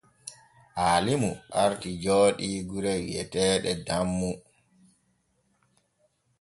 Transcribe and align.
Aalimu 0.85 1.31
arti 1.63 1.89
jooɗii 2.03 2.57
gannuure 2.67 2.93
wi’eteene 3.05 3.71
Dammu. 3.85 4.31